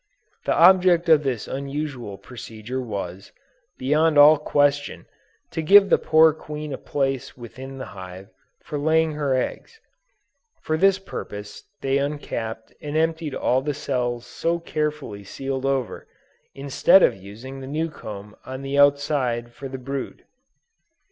The 0.45 0.55
object 0.55 1.09
of 1.09 1.21
this 1.21 1.47
unusual 1.47 2.17
procedure 2.17 2.81
was, 2.81 3.31
beyond 3.77 4.17
all 4.17 4.35
question, 4.39 5.05
to 5.51 5.61
give 5.61 5.91
the 5.91 5.99
poor 5.99 6.33
queen 6.33 6.73
a 6.73 6.79
place 6.79 7.37
within 7.37 7.77
the 7.77 7.85
hive 7.93 8.29
for 8.63 8.79
laying 8.79 9.11
her 9.11 9.35
eggs: 9.35 9.79
for 10.59 10.75
this 10.75 10.97
purpose 10.97 11.65
they 11.81 11.99
uncapped 11.99 12.73
and 12.81 12.97
emptied 12.97 13.35
all 13.35 13.61
the 13.61 13.75
cells 13.75 14.25
so 14.25 14.57
carefully 14.57 15.23
sealed 15.23 15.67
over, 15.67 16.07
instead 16.55 17.03
of 17.03 17.15
using 17.15 17.59
the 17.59 17.67
new 17.67 17.87
comb 17.87 18.35
on 18.43 18.63
the 18.63 18.79
outside 18.79 19.53
for 19.53 19.67
the 19.67 19.77
brood. 19.77 20.25